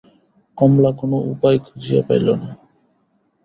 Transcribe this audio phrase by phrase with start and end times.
[0.57, 2.49] কমলা কোনো উপায় খুঁজিয়া পাইল না।